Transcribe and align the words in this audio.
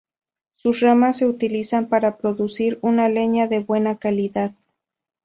Sus 0.55 0.79
ramas 0.79 1.19
se 1.19 1.27
utilizan 1.27 1.87
para 1.87 2.17
producir 2.17 2.79
una 2.81 3.07
leña 3.07 3.45
de 3.47 3.59
buena 3.59 3.99
calidad. 3.99 4.55